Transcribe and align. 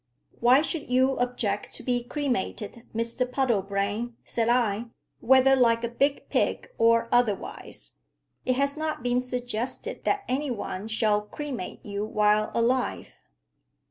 "Why 0.39 0.63
should 0.63 0.89
you 0.89 1.11
object 1.19 1.73
to 1.73 1.83
be 1.83 2.03
cremated, 2.03 2.85
Mr 2.91 3.31
Puddlebrane," 3.31 4.15
said 4.25 4.49
I, 4.49 4.85
"whether 5.19 5.55
like 5.55 5.83
a 5.83 5.89
big 5.89 6.27
pig 6.27 6.67
or 6.79 7.07
otherwise? 7.11 7.97
It 8.43 8.55
has 8.55 8.75
not 8.75 9.03
been 9.03 9.19
suggested 9.19 10.03
that 10.05 10.23
any 10.27 10.49
one 10.49 10.87
shall 10.87 11.21
cremate 11.21 11.85
you 11.85 12.03
while 12.03 12.49
alive." 12.55 13.19